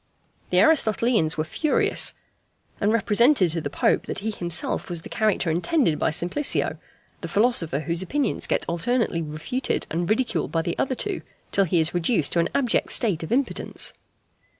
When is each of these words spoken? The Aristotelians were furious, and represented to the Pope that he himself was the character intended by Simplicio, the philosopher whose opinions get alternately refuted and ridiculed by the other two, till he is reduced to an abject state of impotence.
The 0.49 0.57
Aristotelians 0.61 1.37
were 1.37 1.43
furious, 1.43 2.15
and 2.79 2.91
represented 2.91 3.51
to 3.51 3.61
the 3.61 3.69
Pope 3.69 4.07
that 4.07 4.17
he 4.17 4.31
himself 4.31 4.89
was 4.89 5.01
the 5.01 5.09
character 5.09 5.51
intended 5.51 5.99
by 5.99 6.09
Simplicio, 6.09 6.79
the 7.21 7.27
philosopher 7.27 7.81
whose 7.81 8.01
opinions 8.01 8.47
get 8.47 8.65
alternately 8.67 9.21
refuted 9.21 9.85
and 9.91 10.09
ridiculed 10.09 10.51
by 10.51 10.63
the 10.63 10.75
other 10.79 10.95
two, 10.95 11.21
till 11.51 11.65
he 11.65 11.79
is 11.79 11.93
reduced 11.93 12.31
to 12.31 12.39
an 12.39 12.49
abject 12.55 12.91
state 12.91 13.21
of 13.21 13.31
impotence. 13.31 13.93